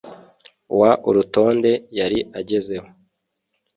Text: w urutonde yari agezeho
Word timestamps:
w 0.79 0.81
urutonde 1.09 1.71
yari 1.99 2.19
agezeho 2.39 2.87